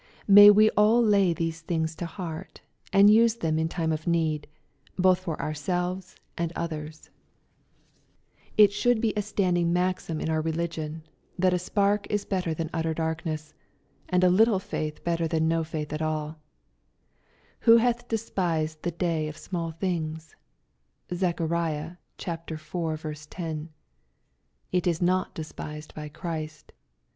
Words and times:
May 0.27 0.49
we 0.49 0.71
all 0.71 0.99
lay 0.99 1.31
these 1.31 1.61
things 1.61 1.93
to 1.97 2.07
heart, 2.07 2.61
and 2.91 3.11
use 3.13 3.35
them 3.35 3.59
in 3.59 3.69
time 3.69 3.91
of 3.91 4.07
need, 4.07 4.47
both 4.97 5.19
for 5.19 5.39
ourselves 5.39 6.15
and 6.35 6.51
others. 6.55 7.11
It 8.57 8.71
should 8.73 8.97
196 9.03 9.13
EXPOSITOBT 9.13 9.13
THOUGHTS. 9.13 9.13
be 9.13 9.19
a 9.19 9.29
standing 9.61 9.73
maxim 9.73 10.19
in 10.19 10.31
oar 10.31 10.41
religion, 10.41 11.03
that 11.37 11.53
a 11.53 11.59
spark 11.59 12.07
in 12.07 12.17
better 12.27 12.55
than 12.55 12.71
utter 12.73 12.95
darkness, 12.95 13.53
and 14.09 14.23
little 14.23 14.57
faith 14.57 15.03
better 15.03 15.27
than 15.27 15.47
no 15.47 15.63
faith 15.63 15.93
at 15.93 16.01
alL 16.01 16.29
'^ 16.29 16.35
Who 17.59 17.77
hath 17.77 18.07
despised 18.07 18.81
the 18.81 18.89
day 18.89 19.27
of 19.27 19.35
smaU 19.37 19.77
things? 19.77 20.35
(Zechar. 21.11 21.95
iv. 22.25 23.29
10.) 23.29 23.69
It 24.71 24.87
is 24.87 24.99
not 24.99 25.35
despised 25.35 25.93
by 25.93 26.09
Ohrist. 26.09 26.71